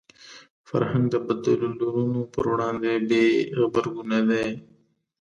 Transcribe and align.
فرهنګ 0.67 1.05
د 1.11 1.15
بدلونونو 1.27 2.19
پر 2.33 2.45
وړاندې 2.51 2.91
بې 3.09 3.23
غبرګونه 3.59 4.17
دی 4.29 4.47